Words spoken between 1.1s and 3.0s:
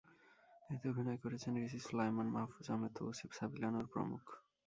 করেছেন রিচি সোলায়মান, মাহফুজ আহমেদ,